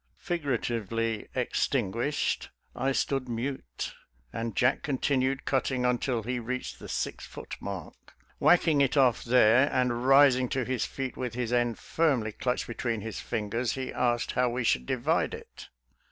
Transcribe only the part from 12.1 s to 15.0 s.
clutched between his fingers, he asked how we should